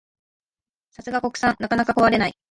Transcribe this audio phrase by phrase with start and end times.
[0.89, 2.33] さすが国産、なかなか壊れない